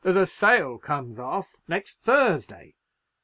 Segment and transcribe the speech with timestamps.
[0.03, 2.73] There's a sale comes off next Thursday.